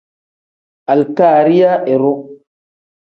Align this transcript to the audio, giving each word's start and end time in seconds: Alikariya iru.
Alikariya 0.91 1.71
iru. 1.93 2.13